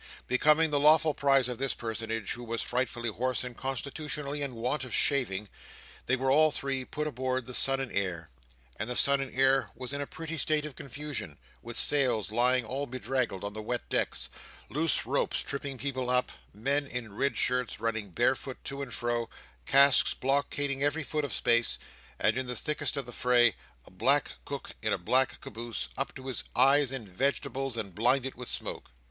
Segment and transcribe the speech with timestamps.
[0.25, 4.83] Becoming the lawful prize of this personage, who was frightfully hoarse and constitutionally in want
[4.83, 5.47] of shaving,
[6.07, 8.31] they were all three put aboard the Son and Heir.
[8.77, 12.65] And the Son and Heir was in a pretty state of confusion, with sails lying
[12.65, 14.27] all bedraggled on the wet decks,
[14.69, 19.29] loose ropes tripping people up, men in red shirts running barefoot to and fro,
[19.67, 21.77] casks blockading every foot of space,
[22.17, 23.55] and, in the thickest of the fray,
[23.85, 28.33] a black cook in a black caboose up to his eyes in vegetables and blinded
[28.33, 28.89] with smoke.